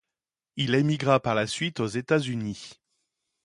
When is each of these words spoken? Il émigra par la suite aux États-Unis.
Il 0.55 0.73
émigra 0.73 1.19
par 1.19 1.35
la 1.35 1.45
suite 1.45 1.79
aux 1.79 1.85
États-Unis. 1.85 2.81